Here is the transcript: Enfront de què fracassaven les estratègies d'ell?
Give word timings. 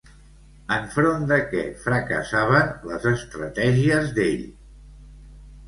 Enfront 0.75 1.27
de 1.31 1.37
què 1.51 1.65
fracassaven 1.83 2.73
les 2.93 3.07
estratègies 3.13 4.11
d'ell? 4.19 4.43